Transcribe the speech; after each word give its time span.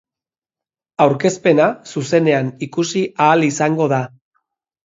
Aurkezpena 1.03 1.67
zuzenean 1.95 2.49
ikusi 2.69 3.05
ahal 3.27 3.49
izango 3.53 3.93
da. 3.93 4.05